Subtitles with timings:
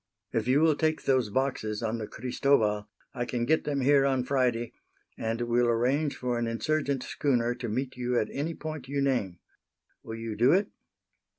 [0.33, 4.23] If you will take those boxes on the Cristobal I can get them here on
[4.23, 4.73] Friday
[5.15, 9.37] and will arrange for an insurgent schooner to meet you at any point you name.
[10.01, 10.69] Will you do it?"